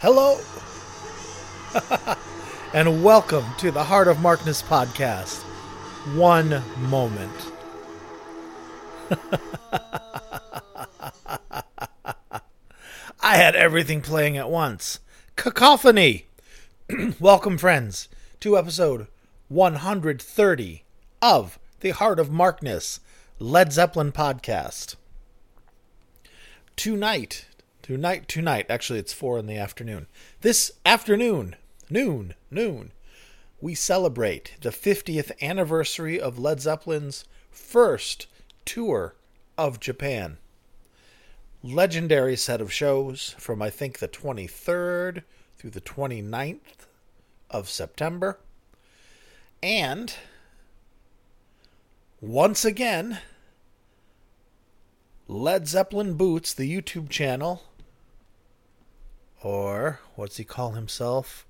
[0.00, 0.38] Hello,
[2.72, 5.42] and welcome to the Heart of Markness podcast.
[6.14, 7.32] One moment.
[13.20, 15.00] I had everything playing at once.
[15.34, 16.26] Cacophony.
[17.18, 18.08] welcome, friends,
[18.38, 19.08] to episode
[19.48, 20.84] 130
[21.20, 23.00] of the Heart of Markness
[23.40, 24.94] Led Zeppelin podcast.
[26.76, 27.47] Tonight,
[27.88, 30.06] tonight, tonight, actually, it's four in the afternoon.
[30.42, 31.56] This afternoon,
[31.88, 32.92] noon, noon,
[33.62, 38.26] we celebrate the 50th anniversary of Led Zeppelin's first
[38.66, 39.14] tour
[39.56, 40.36] of Japan.
[41.62, 45.22] Legendary set of shows from, I think, the 23rd
[45.56, 46.58] through the 29th
[47.48, 48.38] of September.
[49.62, 50.12] And
[52.20, 53.20] once again,
[55.26, 57.62] Led Zeppelin Boots, the YouTube channel,
[59.42, 61.46] or what's he call himself?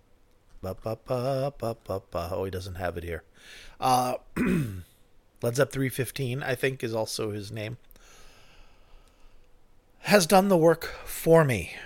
[0.60, 2.30] Ba, ba, ba, ba, ba, ba.
[2.32, 3.22] Oh, he doesn't have it here.
[3.80, 7.76] Uh, Led Zepp 315, I think, is also his name.
[10.00, 11.76] Has done the work for me.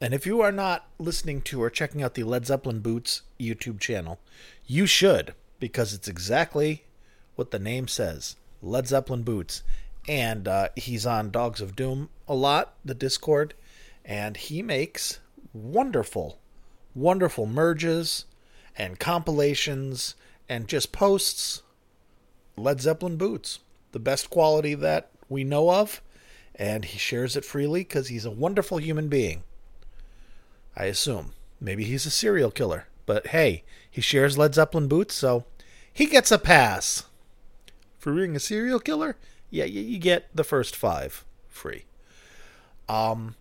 [0.00, 3.78] And if you are not listening to or checking out the Led Zeppelin Boots YouTube
[3.78, 4.18] channel,
[4.66, 6.84] you should, because it's exactly
[7.36, 9.62] what the name says Led Zeppelin Boots.
[10.08, 13.54] And uh, he's on Dogs of Doom a lot, the Discord,
[14.04, 15.20] and he makes
[15.54, 16.38] wonderful,
[16.94, 18.26] wonderful merges
[18.76, 20.14] and compilations
[20.48, 21.62] and just posts
[22.56, 23.60] Led Zeppelin boots,
[23.92, 26.02] the best quality that we know of,
[26.54, 29.42] and he shares it freely because he's a wonderful human being.
[30.76, 31.32] I assume.
[31.60, 35.46] Maybe he's a serial killer, but hey, he shares Led Zeppelin boots, so
[35.92, 37.04] he gets a pass.
[37.98, 39.16] For being a serial killer,
[39.50, 41.86] yeah, you get the first five free.
[42.88, 43.34] Um,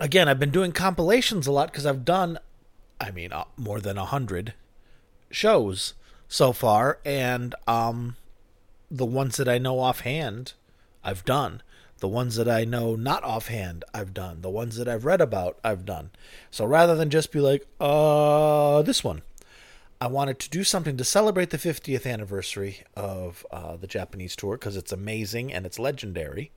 [0.00, 2.38] again, I've been doing compilations a lot because I've done,
[3.00, 4.54] I mean, uh, more than a hundred
[5.30, 5.94] shows
[6.26, 8.16] so far, and um,
[8.90, 10.54] the ones that I know offhand,
[11.04, 11.62] I've done.
[11.98, 14.40] The ones that I know not offhand, I've done.
[14.40, 16.10] The ones that I've read about, I've done.
[16.50, 19.20] So rather than just be like, uh, this one,
[20.00, 24.56] I wanted to do something to celebrate the 50th anniversary of uh, the Japanese tour
[24.56, 26.52] because it's amazing and it's legendary.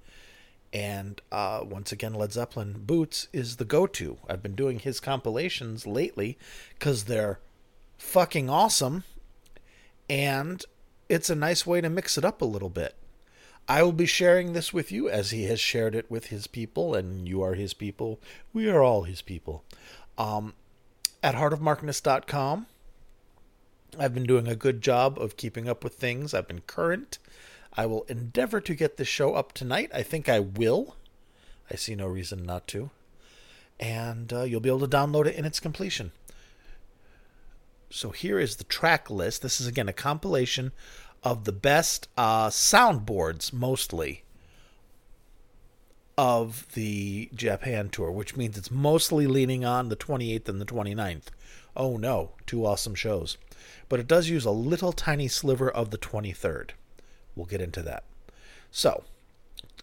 [0.73, 4.17] And uh, once again, Led Zeppelin Boots is the go to.
[4.27, 6.37] I've been doing his compilations lately
[6.73, 7.39] because they're
[7.99, 9.03] fucking awesome.
[10.09, 10.65] And
[11.07, 12.95] it's a nice way to mix it up a little bit.
[13.67, 16.95] I will be sharing this with you as he has shared it with his people,
[16.95, 18.19] and you are his people.
[18.51, 19.63] We are all his people.
[20.17, 20.53] Um,
[21.21, 22.67] at heartofmarkness.com,
[23.97, 26.33] I've been doing a good job of keeping up with things.
[26.33, 27.19] I've been current.
[27.75, 29.89] I will endeavor to get this show up tonight.
[29.93, 30.95] I think I will.
[31.71, 32.91] I see no reason not to.
[33.79, 36.11] And uh, you'll be able to download it in its completion.
[37.89, 39.41] So here is the track list.
[39.41, 40.71] This is again a compilation
[41.23, 44.23] of the best uh, soundboards, mostly,
[46.17, 51.25] of the Japan tour, which means it's mostly leaning on the 28th and the 29th.
[51.75, 53.37] Oh no, two awesome shows.
[53.89, 56.71] But it does use a little tiny sliver of the 23rd.
[57.35, 58.03] We'll get into that.
[58.71, 59.03] So,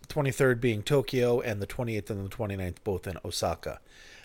[0.09, 3.81] 23rd being Tokyo and the 28th and the 29th both in Osaka.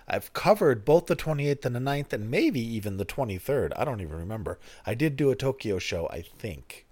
[0.07, 3.71] I've covered both the 28th and the 9th and maybe even the 23rd.
[3.75, 4.59] I don't even remember.
[4.85, 6.85] I did do a Tokyo show, I think,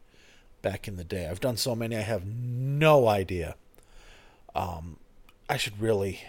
[0.62, 1.28] back in the day.
[1.28, 3.56] I've done so many, I have no idea.
[4.56, 4.98] Um,
[5.50, 6.22] I should really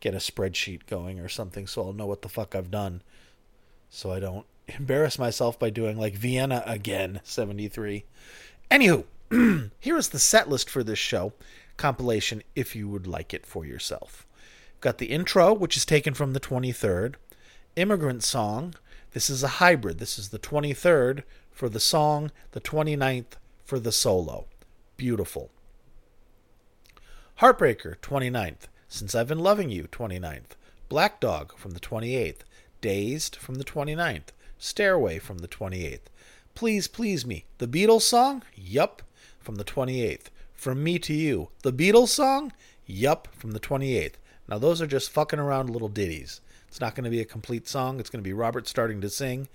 [0.00, 3.02] get a spreadsheet going or something so I'll know what the fuck I've done
[3.90, 8.04] so I don't embarrass myself by doing like Vienna again, 73.
[8.70, 9.04] Anywho,
[9.80, 11.32] here is the set list for this show
[11.76, 14.26] compilation if you would like it for yourself.
[14.80, 17.14] Got the intro, which is taken from the 23rd.
[17.76, 18.74] Immigrant Song.
[19.12, 19.98] This is a hybrid.
[19.98, 24.46] This is the 23rd for the song, the 29th for the solo.
[24.96, 25.50] Beautiful.
[27.40, 28.66] Heartbreaker, 29th.
[28.88, 30.56] Since I've Been Loving You, 29th.
[30.88, 32.40] Black Dog from the 28th.
[32.80, 34.28] Dazed from the 29th.
[34.58, 36.08] Stairway from the 28th.
[36.58, 38.42] Please Please Me, the Beatles song?
[38.56, 39.02] Yup,
[39.38, 40.24] from the 28th.
[40.54, 42.52] From Me to You, the Beatles song?
[42.84, 44.14] Yup, from the 28th.
[44.48, 46.40] Now, those are just fucking around little ditties.
[46.66, 48.00] It's not going to be a complete song.
[48.00, 49.46] It's going to be Robert starting to sing.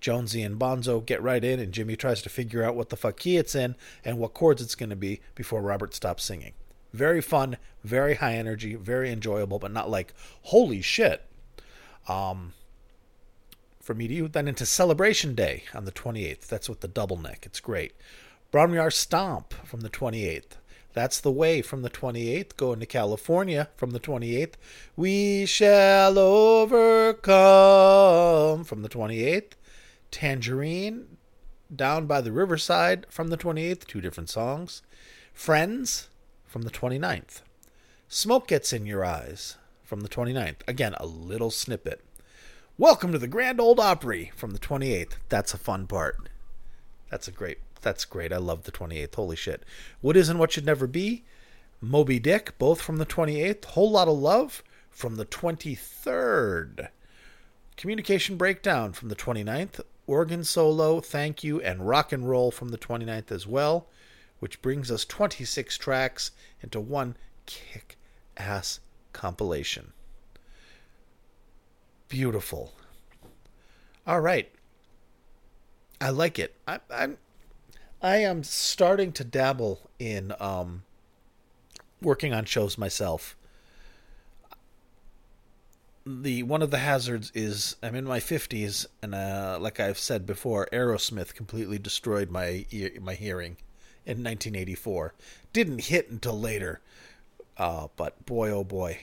[0.00, 3.18] Jonesy and Bonzo get right in, and Jimmy tries to figure out what the fuck
[3.18, 3.74] key it's in
[4.04, 6.52] and what chords it's going to be before Robert stops singing.
[6.92, 11.26] Very fun, very high energy, very enjoyable, but not like, holy shit.
[12.06, 12.52] Um,
[13.82, 16.46] for me to you, then into Celebration Day on the 28th.
[16.46, 17.42] That's with the double neck.
[17.44, 17.92] It's great.
[18.52, 20.56] Bron-Y-Aur Stomp from the 28th.
[20.94, 24.54] That's the way from the 28th, going to California from the 28th.
[24.94, 27.24] We shall overcome
[28.64, 29.52] from the 28th.
[30.10, 31.16] Tangerine,
[31.74, 34.82] down by the riverside from the 28th, two different songs.
[35.32, 36.08] Friends
[36.46, 37.40] from the 29th.
[38.08, 40.56] Smoke Gets in Your Eyes from the 29th.
[40.68, 42.02] Again, a little snippet.
[42.82, 45.12] Welcome to the Grand Old Opry from the 28th.
[45.28, 46.28] That's a fun part.
[47.10, 48.32] That's a great that's great.
[48.32, 49.14] I love the 28th.
[49.14, 49.62] Holy shit.
[50.00, 51.22] What is and what should never be?
[51.80, 53.66] Moby Dick, both from the 28th.
[53.66, 56.88] Whole Lotta Love from the 23rd.
[57.76, 59.80] Communication Breakdown from the 29th.
[60.08, 63.86] Organ Solo, Thank You, and Rock and Roll from the 29th as well,
[64.40, 67.96] which brings us 26 tracks into one kick
[68.36, 68.80] ass
[69.12, 69.92] compilation.
[72.12, 72.74] Beautiful.
[74.06, 74.50] All right.
[75.98, 76.54] I like it.
[76.68, 77.16] I, I'm
[78.02, 80.82] I am starting to dabble in um,
[82.02, 83.34] working on shows myself.
[86.04, 90.26] The one of the hazards is I'm in my 50s, and uh, like I've said
[90.26, 92.66] before, Aerosmith completely destroyed my
[93.00, 93.56] my hearing
[94.04, 95.14] in 1984.
[95.54, 96.82] Didn't hit until later,
[97.56, 98.98] uh, but boy oh boy.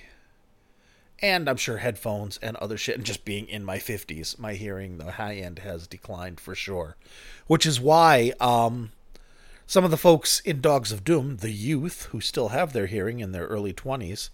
[1.21, 4.97] And I'm sure headphones and other shit, and just being in my 50s, my hearing,
[4.97, 6.95] the high end, has declined for sure
[7.49, 8.91] which is why um,
[9.65, 13.21] some of the folks in Dogs of Doom, the youth who still have their hearing
[13.21, 14.29] in their early 20s,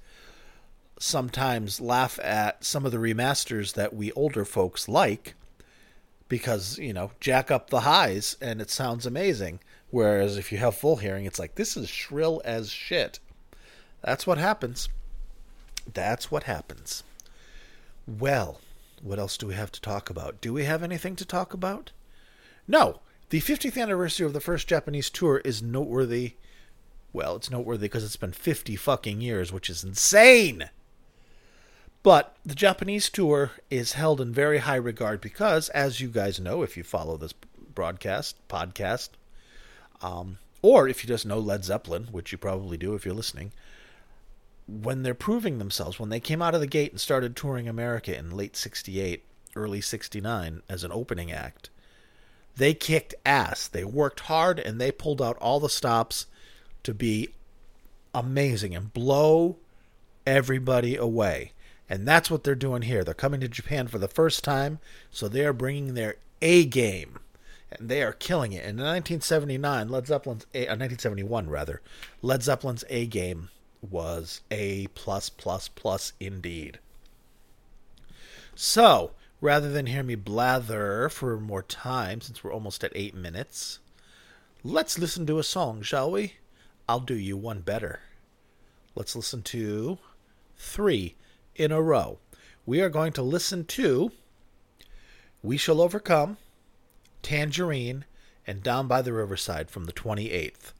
[1.00, 5.34] sometimes laugh at some of the remasters that we older folks like
[6.28, 9.62] because, you know, jack up the highs and it sounds amazing.
[9.92, 13.20] Whereas if you have full hearing, it's like, this is shrill as shit.
[14.04, 14.90] That's what happens.
[15.94, 17.04] That's what happens.
[18.08, 18.60] Well,
[19.02, 20.42] what else do we have to talk about?
[20.42, 21.92] Do we have anything to talk about?
[22.68, 26.34] No, the 50th anniversary of the first Japanese tour is noteworthy.
[27.14, 30.70] Well, it's noteworthy because it's been 50 fucking years, which is insane.
[32.04, 36.62] But the Japanese tour is held in very high regard because, as you guys know,
[36.62, 39.10] if you follow this broadcast, podcast,
[40.02, 43.52] um, or if you just know Led Zeppelin, which you probably do if you're listening,
[44.68, 48.18] when they're proving themselves, when they came out of the gate and started touring America
[48.18, 49.24] in late 68,
[49.56, 51.70] early 69 as an opening act,
[52.56, 53.68] they kicked ass.
[53.68, 56.26] They worked hard and they pulled out all the stops
[56.84, 57.30] to be
[58.14, 59.58] amazing and blow
[60.26, 61.52] everybody away.
[61.88, 63.04] And that's what they're doing here.
[63.04, 64.80] They're coming to Japan for the first time,
[65.12, 67.20] so they are bringing their A game.
[67.72, 68.64] And they are killing it.
[68.64, 71.82] in 1979, Led Zeppelin's A, uh, 1971 rather,
[72.22, 73.50] Led Zeppelin's A game
[73.86, 76.80] was A plus plus plus indeed.
[78.56, 79.12] So
[79.42, 83.80] rather than hear me blather for more time, since we're almost at eight minutes,
[84.64, 86.36] let's listen to a song, shall we?
[86.88, 88.00] I'll do you one better.
[88.96, 89.98] Let's listen to
[90.58, 91.16] three
[91.56, 92.20] in a row.
[92.66, 94.12] We are going to listen to
[95.44, 96.38] We Shall Overcome,
[97.22, 98.06] Tangerine,
[98.48, 100.74] and Down by the Riverside from the 28th.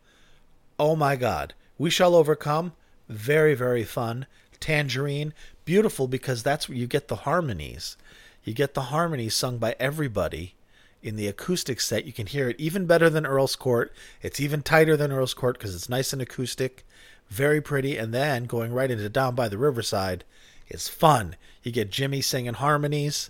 [0.80, 1.54] Oh my God.
[1.78, 2.74] We Shall Overcome,
[3.10, 4.26] very, very fun.
[4.60, 5.34] Tangerine,
[5.66, 7.98] beautiful because that's where you get the harmonies.
[8.44, 10.56] You get the harmonies sung by everybody
[11.02, 12.06] in the acoustic set.
[12.06, 13.94] You can hear it even better than Earl's Court.
[14.22, 16.86] It's even tighter than Earl's Court because it's nice and acoustic,
[17.30, 17.98] very pretty.
[17.98, 20.24] And then going right into Down by the Riverside
[20.68, 21.36] is fun.
[21.64, 23.30] You get Jimmy singing harmonies.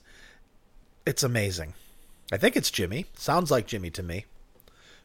[1.05, 1.73] It's amazing.
[2.31, 3.05] I think it's Jimmy.
[3.15, 4.25] Sounds like Jimmy to me.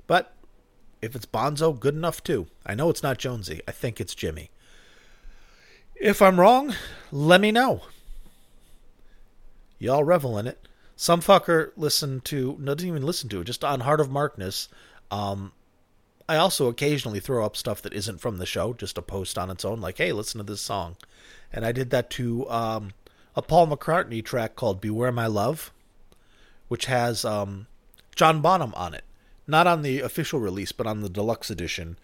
[0.07, 0.33] But
[1.03, 2.47] if it's Bonzo, good enough too.
[2.65, 3.61] I know it's not Jonesy.
[3.67, 4.51] I think it's Jimmy.
[6.01, 6.75] If I'm wrong,
[7.13, 7.83] let me know
[9.79, 10.67] y'all revel in it.
[10.97, 14.69] Some fucker listened to, no, didn't even listen to it, just on Heart of Markness.
[15.11, 15.53] Um,
[16.29, 19.51] I also occasionally throw up stuff that isn't from the show, just a post on
[19.51, 20.97] its own, like, hey, listen to this song.
[21.53, 22.93] And I did that to um,
[23.37, 25.71] a Paul McCartney track called Beware My Love,
[26.69, 27.67] which has um,
[28.15, 29.05] John Bonham on it.
[29.47, 31.99] Not on the official release, but on the deluxe edition,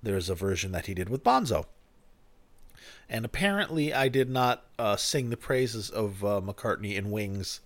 [0.00, 1.66] there's a version that he did with Bonzo
[3.08, 7.60] and apparently I did not uh, sing the praises of uh, McCartney and Wings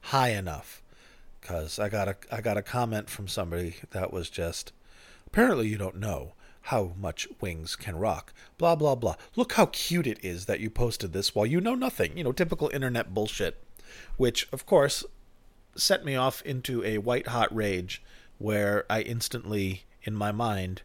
[0.00, 0.82] high enough
[1.40, 4.72] because I got a I got a comment from somebody that was just
[5.26, 6.32] apparently you don't know
[6.68, 8.32] how much Wings can rock.
[8.56, 9.16] Blah blah blah.
[9.36, 12.16] Look how cute it is that you posted this while you know nothing.
[12.16, 13.62] You know, typical internet bullshit,
[14.16, 15.04] which of course
[15.76, 18.02] set me off into a white hot rage
[18.38, 20.82] where I instantly in my mind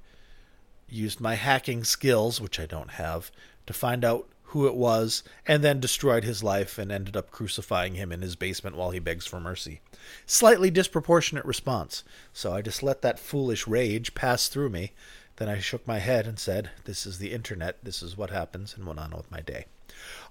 [0.88, 3.32] used my hacking skills, which I don't have,
[3.70, 7.94] to find out who it was, and then destroyed his life and ended up crucifying
[7.94, 9.80] him in his basement while he begs for mercy.
[10.26, 14.94] Slightly disproportionate response, so I just let that foolish rage pass through me,
[15.36, 17.78] Then I shook my head and said, This is the internet.
[17.84, 19.66] This is what happens, and went on with my day.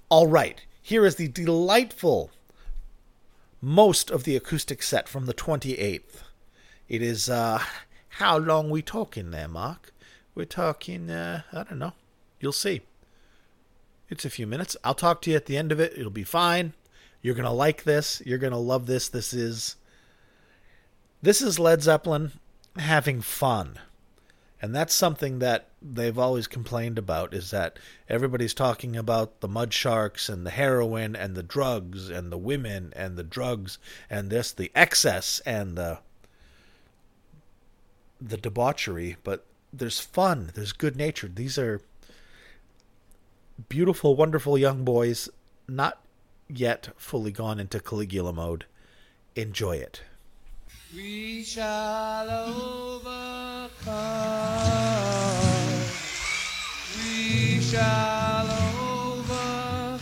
[0.08, 2.32] All right, here is the delightful
[3.60, 6.24] most of the acoustic set from the 28th.
[6.88, 7.62] It is, uh,
[8.08, 9.94] how long we talking there, Mark?
[10.34, 11.92] We're talking, uh, I don't know.
[12.40, 12.82] You'll see.
[14.10, 14.76] It's a few minutes.
[14.82, 15.92] I'll talk to you at the end of it.
[15.96, 16.72] It'll be fine.
[17.20, 18.22] You're going to like this.
[18.24, 19.08] You're going to love this.
[19.08, 19.76] This is
[21.20, 22.32] this is Led Zeppelin
[22.76, 23.78] having fun.
[24.60, 29.72] And that's something that they've always complained about is that everybody's talking about the mud
[29.72, 33.78] sharks and the heroin and the drugs and the women and the drugs
[34.10, 36.00] and this the excess and the
[38.20, 41.30] the debauchery, but there's fun, there's good nature.
[41.32, 41.80] These are
[43.68, 45.28] beautiful, wonderful young boys,
[45.66, 46.00] not
[46.48, 48.66] yet fully gone into Caligula mode.
[49.34, 50.02] Enjoy it.
[50.94, 53.92] We shall overcome.
[56.96, 58.48] We shall
[59.20, 59.98] overcome.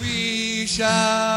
[0.00, 1.33] We shall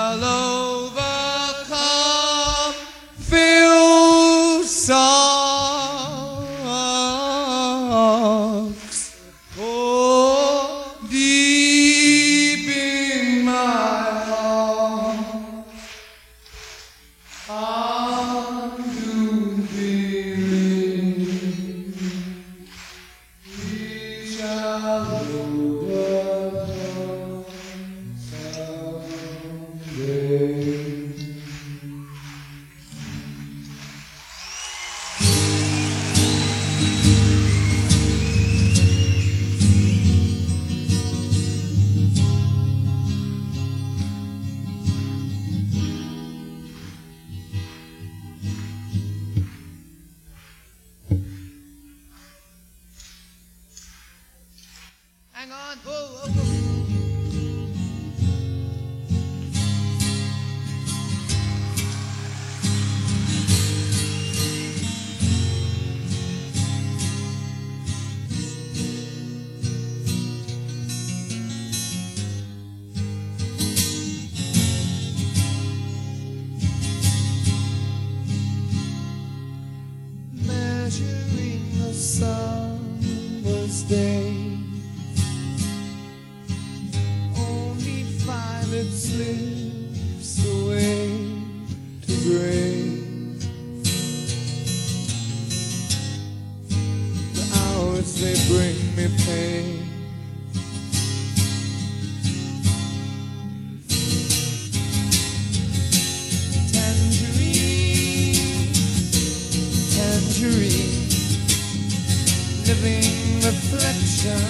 [112.82, 114.42] living reflection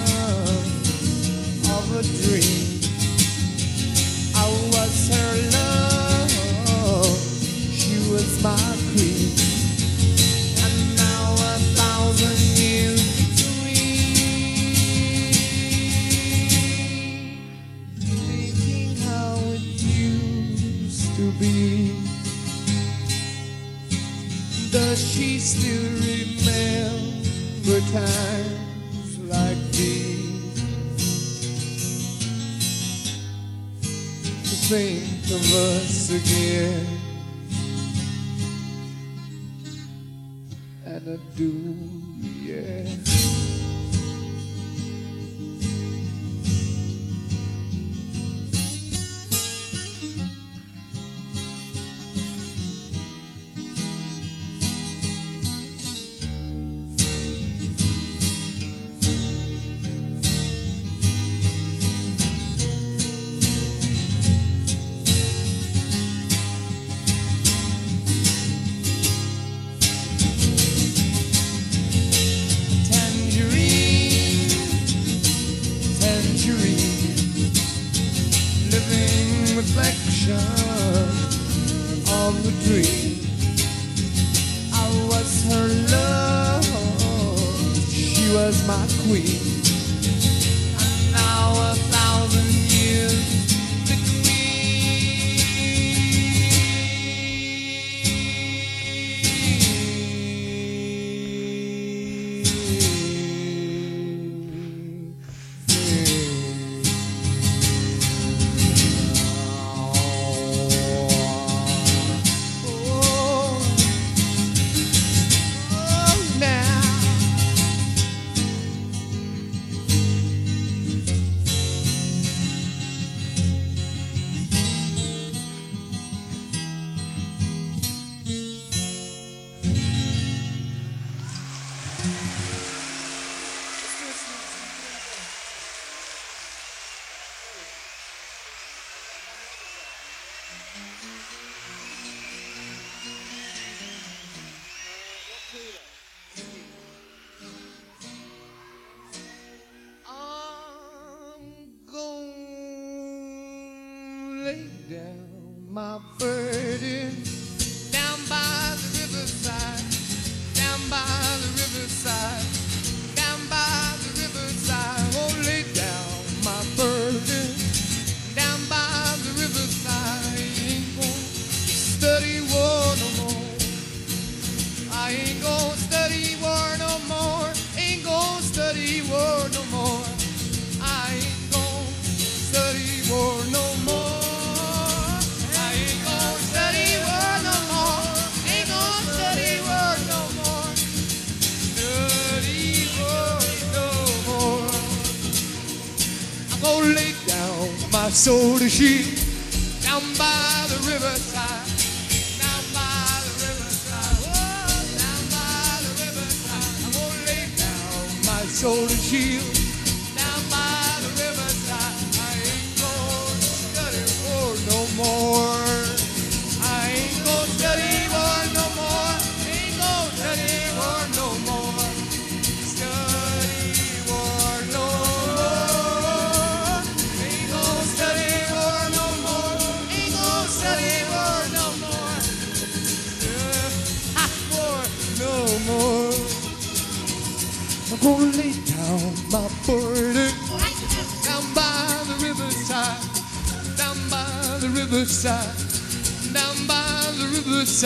[1.70, 2.77] of a dream.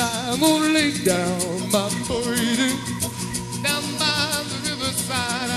[0.05, 2.77] I'm gonna lay down my burden
[3.63, 5.52] down by the riverside.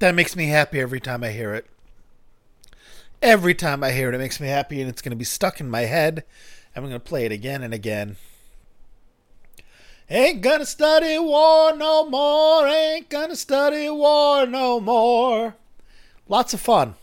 [0.00, 1.66] That makes me happy every time I hear it.
[3.22, 5.60] Every time I hear it, it makes me happy, and it's going to be stuck
[5.60, 6.24] in my head.
[6.74, 8.16] I'm going to play it again and again.
[10.12, 12.66] Ain't gonna study war no more.
[12.66, 15.54] Ain't gonna study war no more.
[16.28, 16.96] Lots of fun.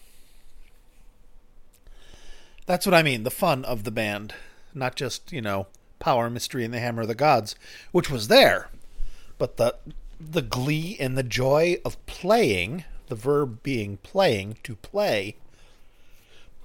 [2.65, 3.23] That's what I mean.
[3.23, 4.33] The fun of the band,
[4.73, 5.67] not just you know
[5.99, 7.55] power, mystery, and the hammer of the gods,
[7.93, 8.69] which was there,
[9.37, 9.75] but the
[10.19, 12.83] the glee and the joy of playing.
[13.07, 15.37] The verb being playing to play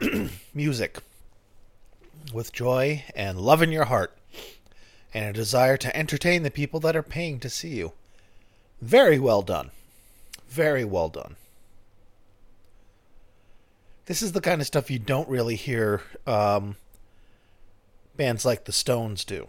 [0.54, 0.98] music
[2.32, 4.16] with joy and love in your heart
[5.14, 7.92] and a desire to entertain the people that are paying to see you.
[8.80, 9.70] Very well done.
[10.48, 11.36] Very well done.
[14.06, 16.76] This is the kind of stuff you don't really hear um,
[18.16, 19.48] bands like the Stones do.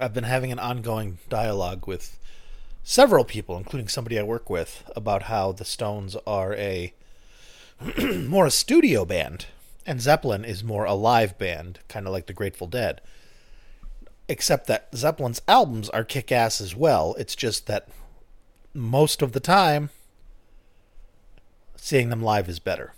[0.00, 2.18] I've been having an ongoing dialogue with
[2.82, 6.94] several people, including somebody I work with, about how the Stones are a
[8.26, 9.46] more a studio band,
[9.86, 13.00] and Zeppelin is more a live band, kind of like the Grateful Dead.
[14.28, 17.14] Except that Zeppelin's albums are kick ass as well.
[17.18, 17.88] It's just that
[18.72, 19.90] most of the time,
[21.74, 22.94] seeing them live is better.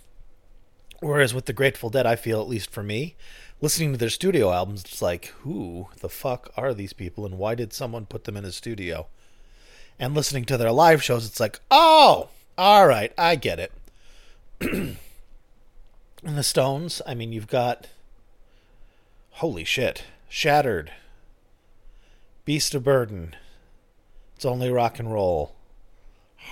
[0.99, 3.15] Whereas with the Grateful Dead, I feel, at least for me,
[3.61, 7.55] listening to their studio albums, it's like, who the fuck are these people and why
[7.55, 9.07] did someone put them in a studio?
[9.99, 13.71] And listening to their live shows, it's like, oh, all right, I get it.
[14.61, 14.97] and
[16.23, 17.87] the Stones, I mean, you've got,
[19.31, 20.91] holy shit, Shattered,
[22.45, 23.35] Beast of Burden,
[24.35, 25.55] It's Only Rock and Roll,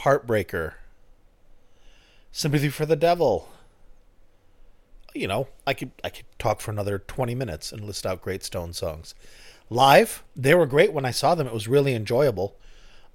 [0.03, 0.73] Heartbreaker,
[2.31, 3.49] Sympathy for the Devil.
[5.13, 8.43] You know, I could I could talk for another 20 minutes and list out great
[8.43, 9.13] Stone songs.
[9.69, 11.47] Live, they were great when I saw them.
[11.47, 12.55] It was really enjoyable.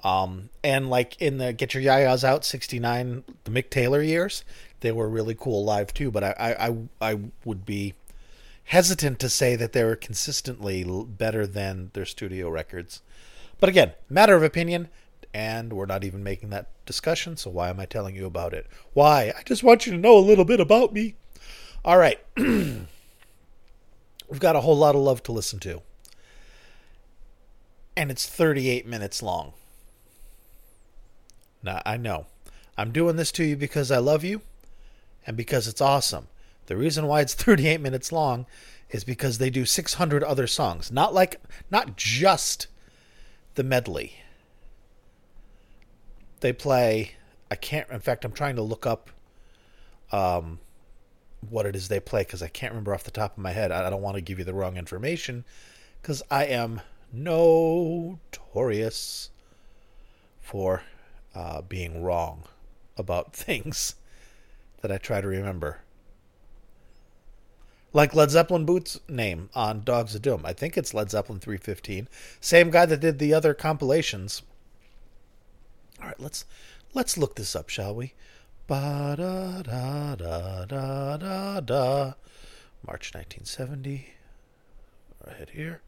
[0.04, 4.44] Um, and like in the Get Your Ya-Ya's Out 69, the Mick Taylor years,
[4.80, 6.10] they were really cool live too.
[6.10, 6.76] But I, I, I,
[7.12, 7.94] I would be
[8.64, 13.00] hesitant to say that they were consistently better than their studio records.
[13.58, 14.88] But again, matter of opinion,
[15.32, 18.66] and we're not even making that discussion, so why am I telling you about it?
[18.92, 19.32] Why?
[19.36, 21.14] I just want you to know a little bit about me.
[21.84, 22.18] All right.
[22.36, 22.86] We've
[24.40, 25.82] got a whole lot of love to listen to.
[27.96, 29.52] And it's 38 minutes long.
[31.66, 32.26] Now, I know.
[32.78, 34.40] I'm doing this to you because I love you
[35.26, 36.28] and because it's awesome.
[36.66, 38.46] The reason why it's 38 minutes long
[38.90, 42.68] is because they do 600 other songs, not like not just
[43.56, 44.20] the medley.
[46.40, 47.12] They play
[47.50, 49.10] I can't in fact I'm trying to look up
[50.12, 50.60] um
[51.48, 53.72] what it is they play cuz I can't remember off the top of my head.
[53.72, 55.44] I, I don't want to give you the wrong information
[56.02, 58.20] cuz I am notorious
[60.40, 60.82] for
[61.36, 62.44] uh, being wrong
[62.96, 63.94] about things
[64.80, 65.80] that I try to remember.
[67.92, 70.42] Like Led Zeppelin Boots' name on Dogs of Doom.
[70.44, 72.08] I think it's Led Zeppelin 315.
[72.40, 74.42] Same guy that did the other compilations.
[76.00, 76.44] All right, let's
[76.92, 78.12] let's look this up, shall we?
[78.66, 82.12] Ba da da da da da da.
[82.86, 84.10] March 1970.
[85.26, 85.80] Right here.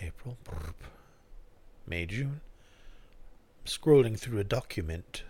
[0.00, 0.36] April.
[1.86, 2.40] May, June.
[3.64, 5.22] Scrolling through a document.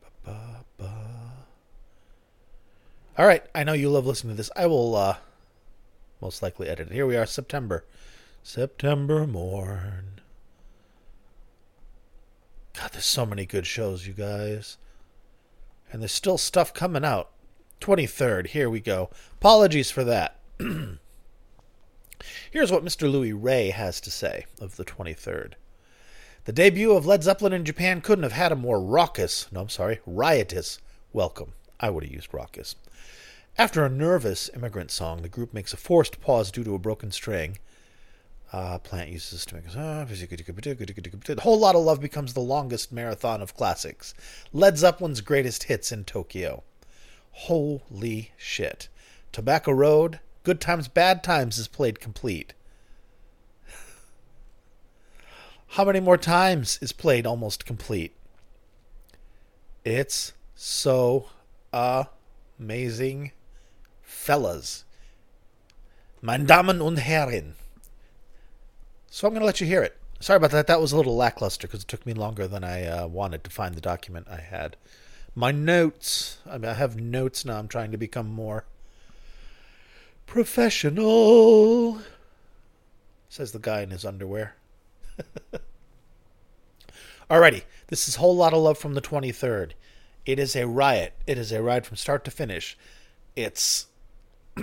[0.00, 0.94] Ba, ba, ba.
[3.18, 4.50] All right, I know you love listening to this.
[4.56, 5.16] I will uh,
[6.20, 6.94] most likely edit it.
[6.94, 7.84] Here we are, September.
[8.42, 10.20] September morn.
[12.74, 14.78] God, there's so many good shows, you guys.
[15.92, 17.30] And there's still stuff coming out.
[17.80, 19.10] 23rd, here we go.
[19.34, 20.36] Apologies for that.
[22.50, 23.10] Here's what Mr.
[23.10, 25.54] Luis Rey has to say of the 23rd.
[26.50, 29.68] The debut of Led Zeppelin in Japan couldn't have had a more raucous, no, I'm
[29.68, 30.80] sorry, riotous
[31.12, 31.52] welcome.
[31.78, 32.74] I would have used raucous.
[33.56, 37.12] After a nervous immigrant song, the group makes a forced pause due to a broken
[37.12, 37.58] string.
[38.52, 39.70] Uh, plant uses to make a
[41.42, 44.12] whole lot of love becomes the longest marathon of classics.
[44.52, 46.64] Led Zeppelin's greatest hits in Tokyo.
[47.30, 48.88] Holy shit!
[49.30, 52.54] Tobacco Road, Good Times, Bad Times is played complete.
[55.74, 58.12] How many more times is played almost complete?
[59.84, 61.26] It's so
[61.72, 63.30] amazing,
[64.02, 64.84] fellas.
[66.20, 67.54] Meine Damen und Herren.
[69.10, 69.96] So I'm going to let you hear it.
[70.18, 70.66] Sorry about that.
[70.66, 73.50] That was a little lackluster because it took me longer than I uh, wanted to
[73.50, 74.76] find the document I had.
[75.36, 76.38] My notes.
[76.50, 77.58] I, mean, I have notes now.
[77.58, 78.64] I'm trying to become more
[80.26, 82.00] professional,
[83.28, 84.56] says the guy in his underwear.
[87.30, 89.72] Alrighty, this is Whole Lotta Love from the 23rd.
[90.26, 91.14] It is a riot.
[91.26, 92.76] It is a ride from start to finish.
[93.36, 93.86] It's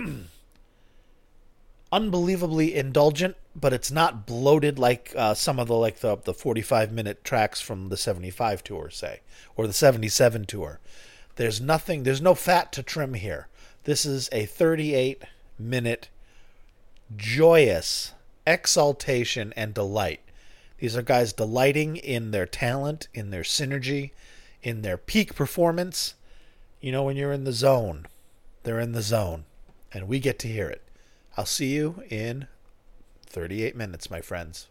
[1.92, 6.92] unbelievably indulgent, but it's not bloated like uh, some of the like the the 45
[6.92, 9.20] minute tracks from the 75 tour, say,
[9.56, 10.80] or the 77 tour.
[11.36, 12.02] There's nothing.
[12.02, 13.48] There's no fat to trim here.
[13.84, 15.22] This is a 38
[15.58, 16.08] minute
[17.16, 18.12] joyous
[18.46, 20.20] exaltation and delight.
[20.78, 24.12] These are guys delighting in their talent, in their synergy,
[24.62, 26.14] in their peak performance.
[26.80, 28.06] You know, when you're in the zone,
[28.62, 29.44] they're in the zone,
[29.92, 30.82] and we get to hear it.
[31.36, 32.46] I'll see you in
[33.26, 34.68] 38 minutes, my friends.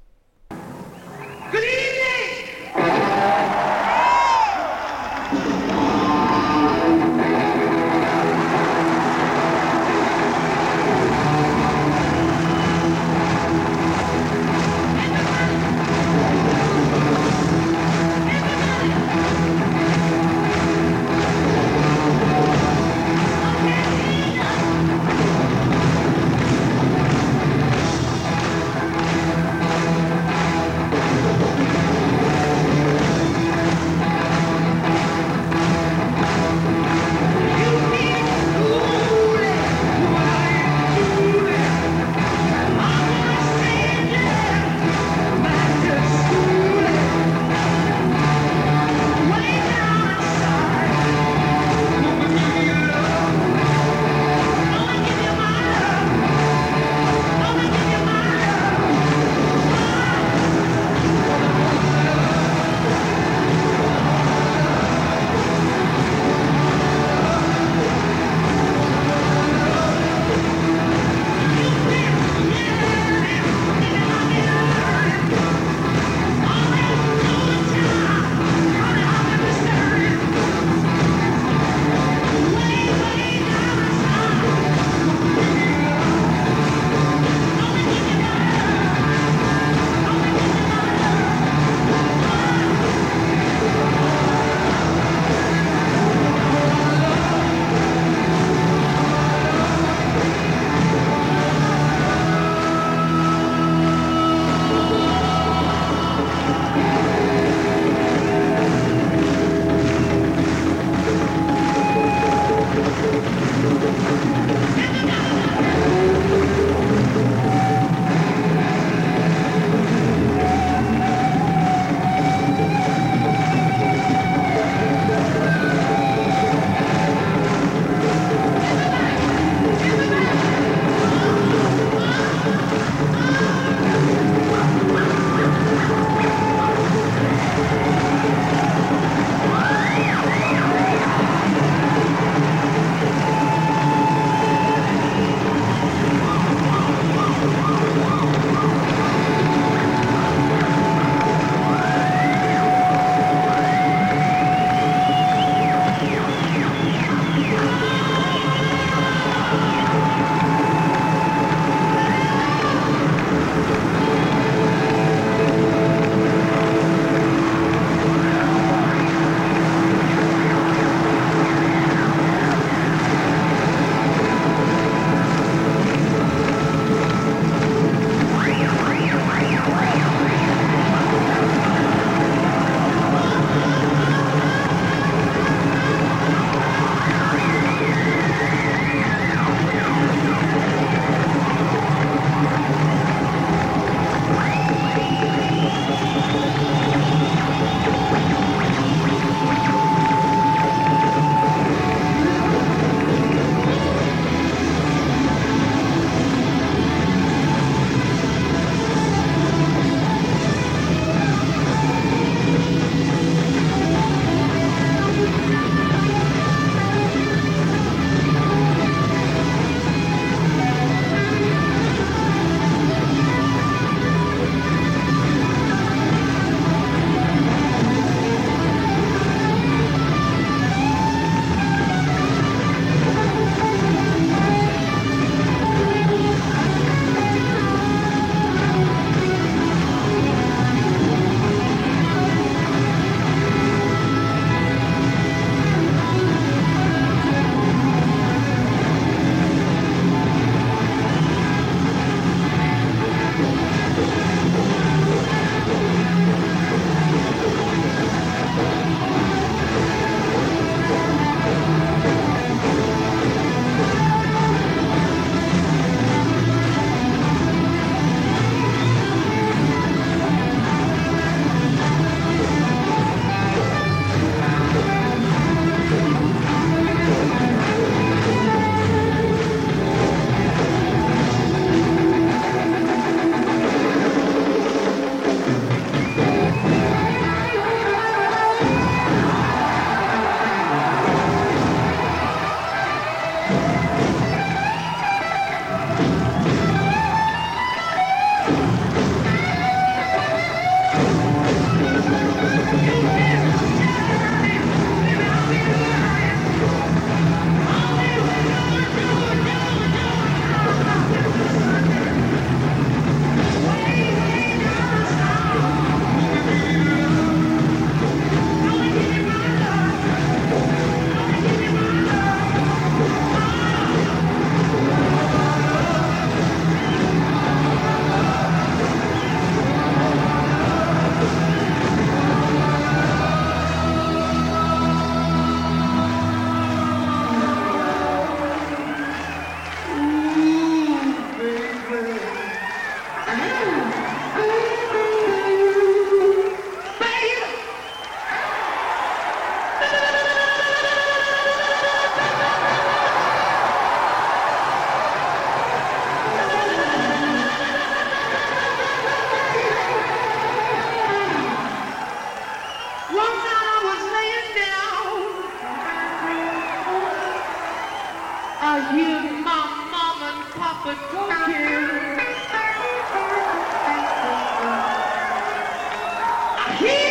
[376.79, 377.06] I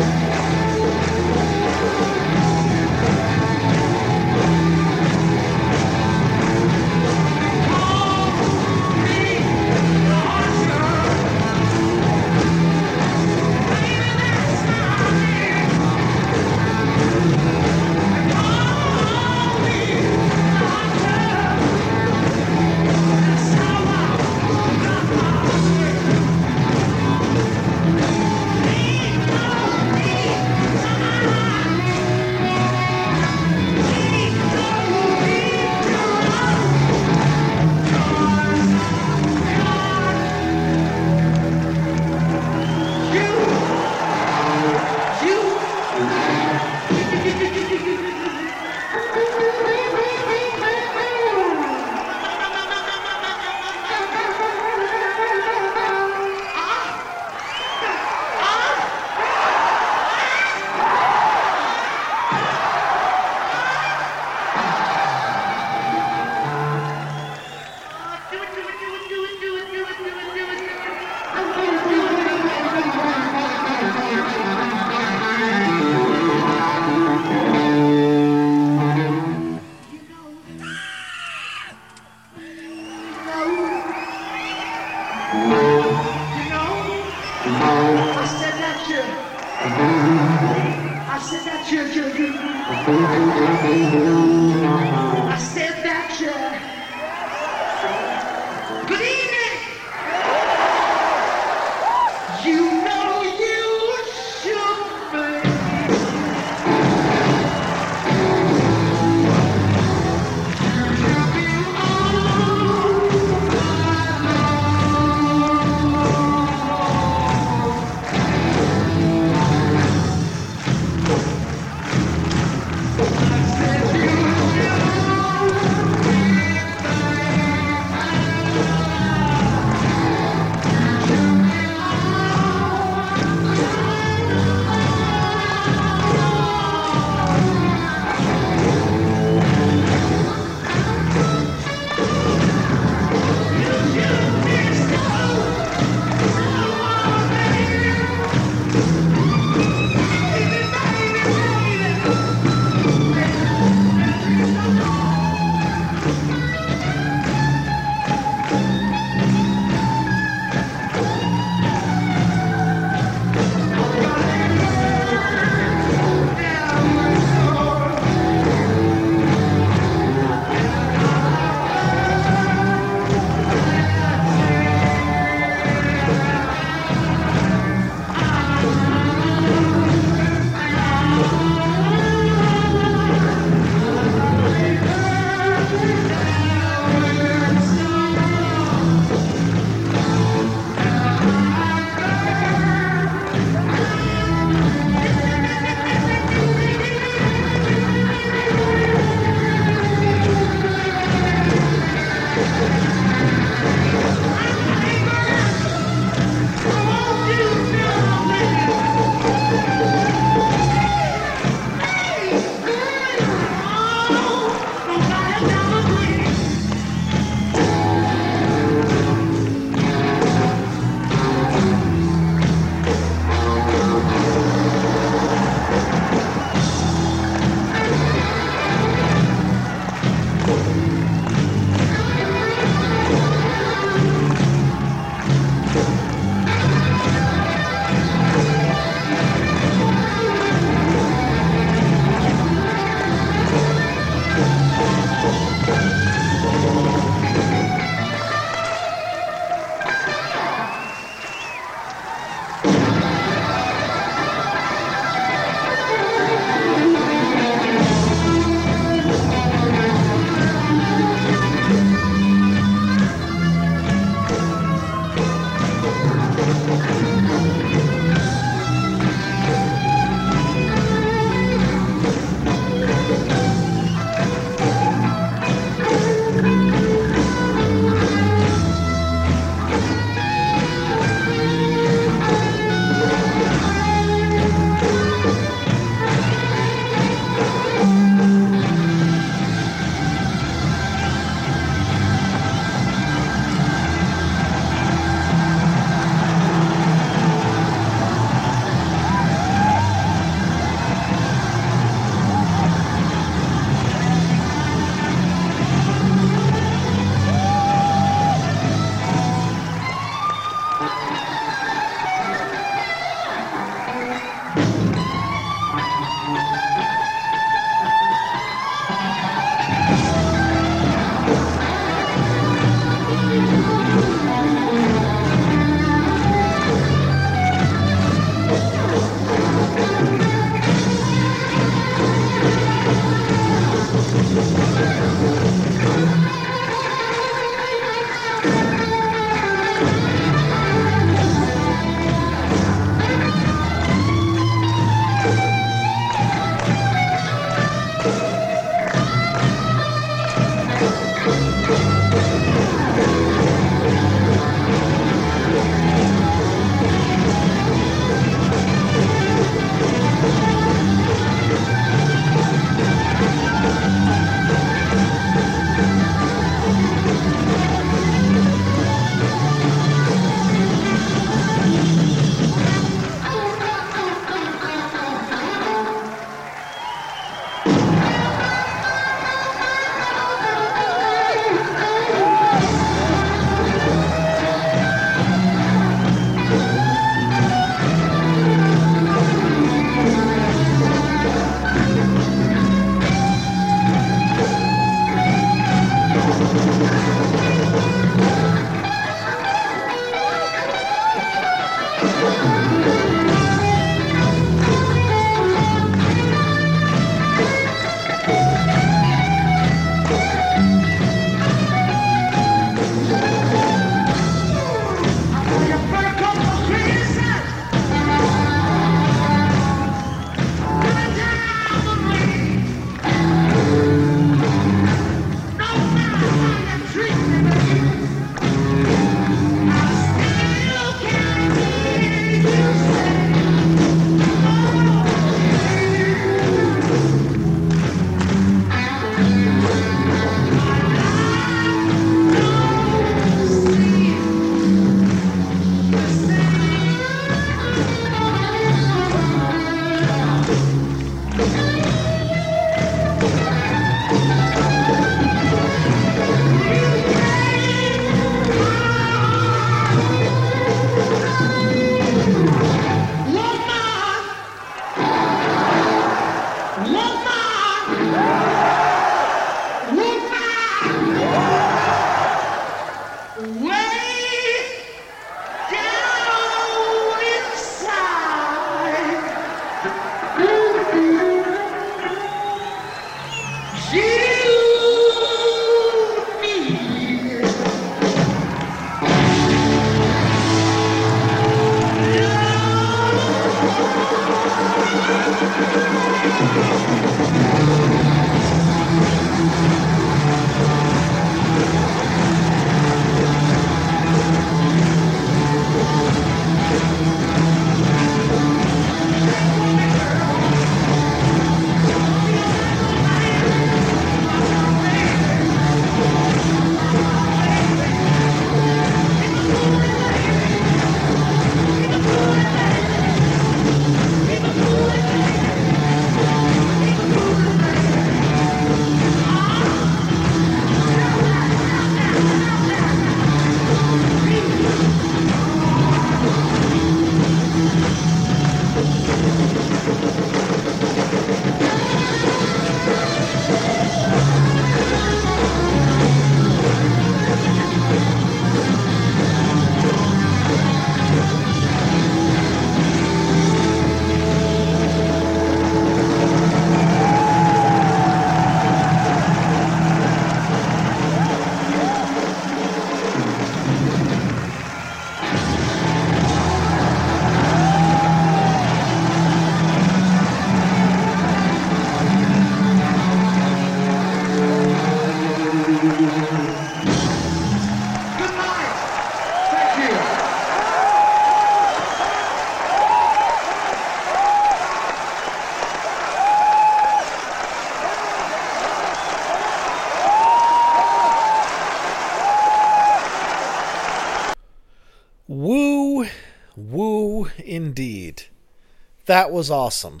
[599.06, 600.00] That was awesome.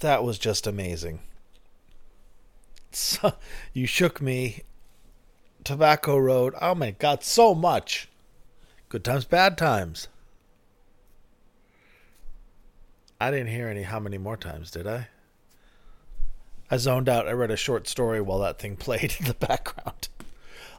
[0.00, 1.20] That was just amazing.
[2.90, 3.34] So,
[3.72, 4.62] you shook me.
[5.64, 6.54] Tobacco Road.
[6.60, 8.08] Oh my god, so much.
[8.88, 10.08] Good times, bad times.
[13.20, 15.08] I didn't hear any how many more times, did I?
[16.70, 17.28] I zoned out.
[17.28, 20.08] I read a short story while that thing played in the background.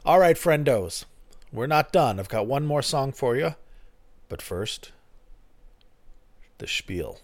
[0.04, 1.04] All right, friendos.
[1.52, 2.18] We're not done.
[2.18, 3.54] I've got one more song for you.
[4.28, 4.92] But first,
[6.60, 7.18] the spiel.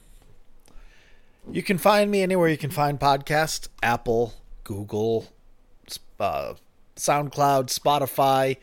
[1.50, 4.34] You can find me anywhere you can find podcasts Apple,
[4.64, 5.28] Google,
[6.18, 6.54] uh,
[6.96, 8.56] SoundCloud, Spotify.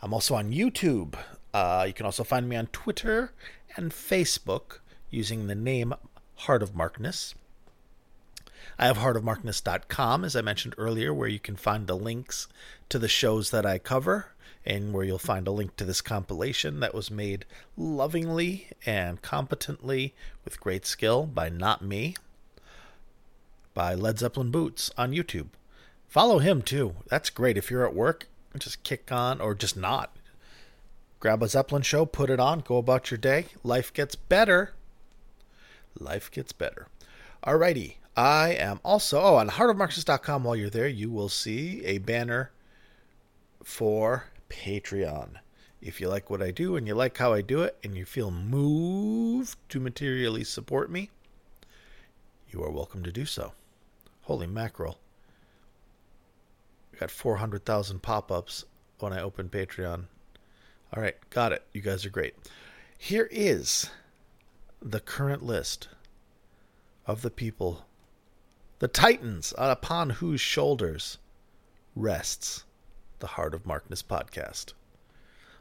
[0.00, 1.14] I'm also on YouTube.
[1.52, 3.32] Uh, you can also find me on Twitter
[3.76, 4.78] and Facebook
[5.10, 5.94] using the name
[6.36, 7.34] Heart of Markness.
[8.78, 12.46] I have heartofmarkness.com, as I mentioned earlier, where you can find the links
[12.90, 14.32] to the shows that I cover
[14.64, 17.44] and where you'll find a link to this compilation that was made
[17.76, 22.14] lovingly and competently with great skill by Not Me,
[23.74, 25.48] by Led Zeppelin Boots on YouTube.
[26.06, 26.96] Follow him too.
[27.08, 27.56] That's great.
[27.56, 28.26] If you're at work,
[28.58, 30.16] just kick on or just not.
[31.20, 33.46] Grab a Zeppelin show, put it on, go about your day.
[33.64, 34.72] Life gets better.
[35.98, 36.86] Life gets better.
[37.44, 37.94] Alrighty.
[38.16, 42.50] I am also oh on heartofmarkness.com while you're there, you will see a banner
[43.62, 45.36] for Patreon.
[45.80, 48.04] If you like what I do and you like how I do it and you
[48.04, 51.10] feel moved to materially support me,
[52.50, 53.52] you are welcome to do so.
[54.22, 54.98] Holy mackerel.
[56.92, 58.64] I got 400,000 pop ups
[58.98, 60.04] when I opened Patreon.
[60.92, 61.64] All right, got it.
[61.72, 62.34] You guys are great.
[62.96, 63.90] Here is
[64.82, 65.88] the current list
[67.06, 67.86] of the people,
[68.80, 71.18] the titans upon whose shoulders
[71.94, 72.64] rests
[73.20, 74.72] the Heart of Markness podcast.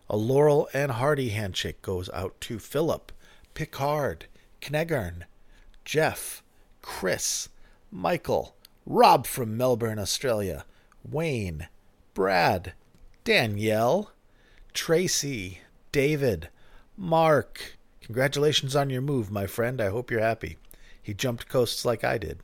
[0.09, 3.11] A Laurel and Hardy handshake goes out to Philip,
[3.53, 4.25] Picard,
[4.61, 5.23] Knegarn,
[5.83, 6.43] Jeff,
[6.81, 7.49] Chris,
[7.91, 8.55] Michael,
[8.85, 10.65] Rob from Melbourne, Australia,
[11.09, 11.67] Wayne,
[12.13, 12.73] Brad,
[13.23, 14.11] Danielle,
[14.73, 15.59] Tracy,
[15.91, 16.49] David,
[16.95, 17.77] Mark.
[18.01, 19.81] Congratulations on your move, my friend.
[19.81, 20.57] I hope you're happy.
[21.01, 22.39] He jumped coasts like I did.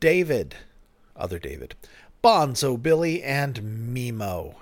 [0.00, 0.56] David,
[1.14, 1.74] other David,
[2.26, 3.54] Bonzo Billy, and
[3.94, 4.56] Mimo.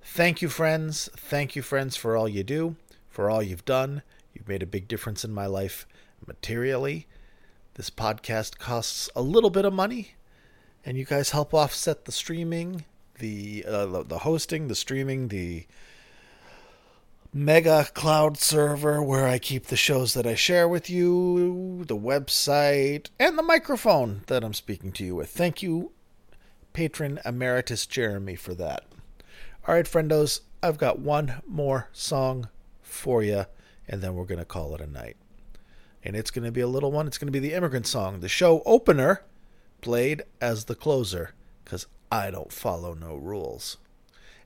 [0.00, 1.10] Thank you, friends.
[1.14, 2.76] Thank you, friends, for all you do,
[3.10, 4.00] for all you've done.
[4.32, 5.86] You've made a big difference in my life
[6.26, 7.06] materially.
[7.74, 10.14] This podcast costs a little bit of money,
[10.82, 12.86] and you guys help offset the streaming,
[13.18, 15.66] the uh, the hosting, the streaming, the
[17.34, 23.08] mega cloud server where I keep the shows that I share with you, the website,
[23.20, 25.28] and the microphone that I'm speaking to you with.
[25.28, 25.92] Thank you,
[26.74, 28.84] patron emeritus Jeremy, for that.
[29.66, 32.48] All right, friendos, I've got one more song
[32.82, 33.46] for you,
[33.88, 35.16] and then we're going to call it a night.
[36.02, 37.06] And it's going to be a little one.
[37.06, 39.22] It's going to be the immigrant song, the show opener,
[39.80, 41.30] played as the closer,
[41.64, 43.78] because I don't follow no rules.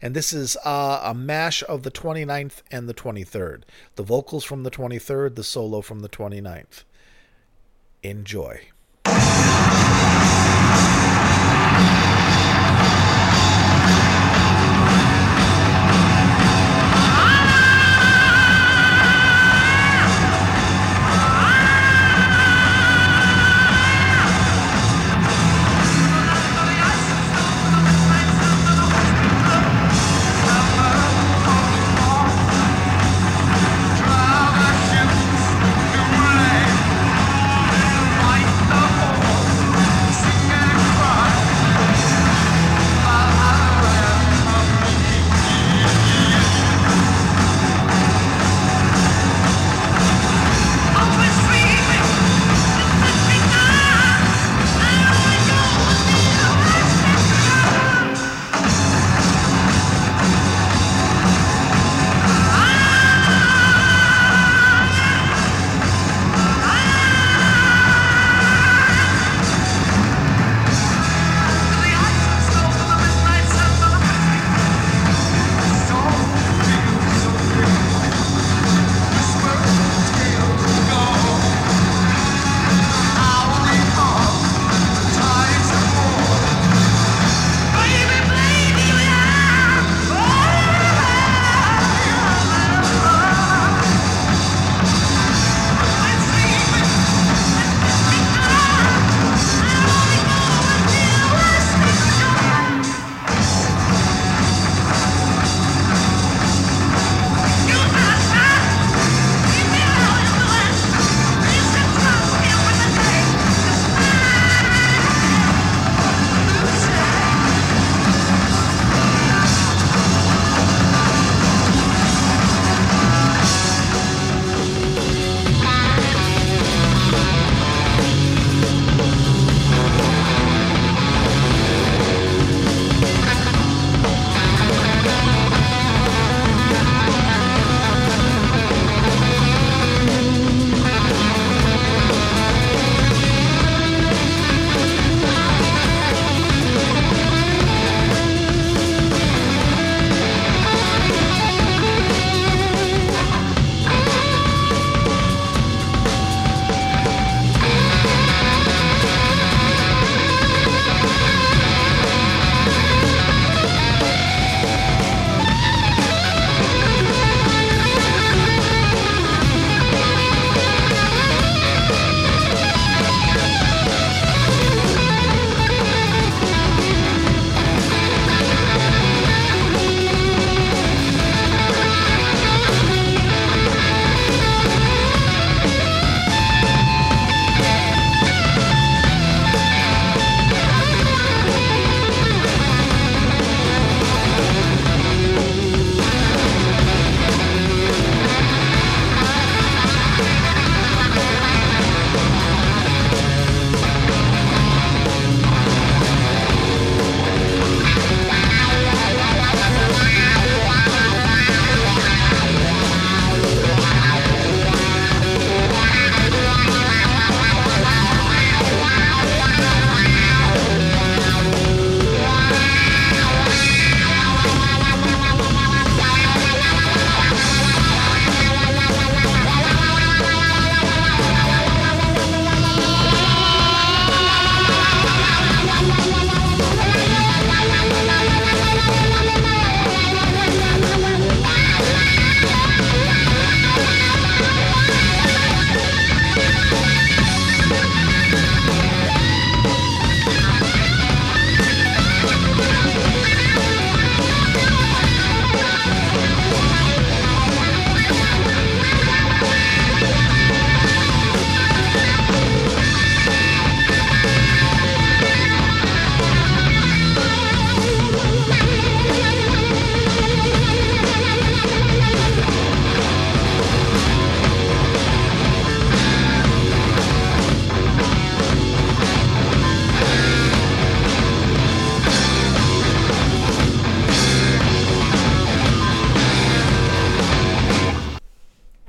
[0.01, 3.63] And this is uh, a mash of the 29th and the 23rd.
[3.97, 6.85] The vocals from the 23rd, the solo from the 29th.
[8.05, 8.61] Enjoy.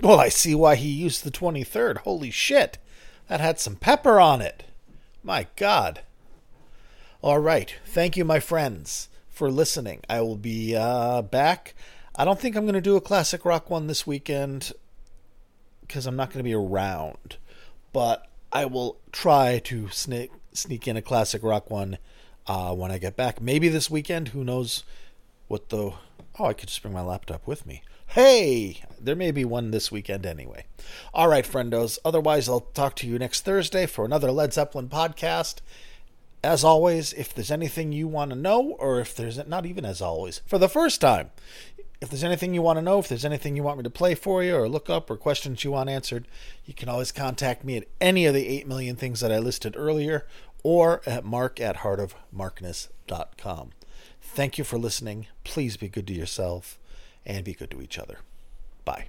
[0.10, 1.97] Well, I see why he used the 23rd.
[1.97, 2.80] Holy shit.
[3.28, 4.64] That had some pepper on it.
[5.24, 6.01] My God.
[7.22, 7.76] All right.
[7.86, 10.01] Thank you, my friends, for listening.
[10.10, 11.76] I will be uh, back.
[12.16, 14.72] I don't think I'm going to do a classic rock one this weekend
[15.82, 17.38] because I'm not going to be around.
[17.93, 21.99] But I will try to sneak sneak in a classic rock one
[22.47, 23.43] uh, when I get back.
[23.43, 24.30] Maybe this weekend.
[24.30, 24.84] Who knows
[25.47, 25.93] what the.
[26.39, 27.84] Oh, I could just bring my laptop with me.
[28.14, 30.66] Hey, there may be one this weekend anyway.
[31.14, 31.99] All right, friendos.
[32.03, 35.57] Otherwise, I'll talk to you next Thursday for another Led Zeppelin podcast.
[36.43, 40.01] As always, if there's anything you want to know, or if there's not even as
[40.01, 41.30] always, for the first time,
[42.01, 44.16] if there's anything you want to know, if there's anything you want me to play
[44.16, 46.28] for you, or look up, or questions you want answered,
[46.66, 49.76] you can always contact me at any of the 8 million things that I listed
[49.78, 50.26] earlier,
[50.64, 53.70] or at mark at heartofmarkness.com.
[54.20, 55.28] Thank you for listening.
[55.43, 56.78] Please be good to yourself
[57.30, 58.18] and be good to each other.
[58.84, 59.06] Bye.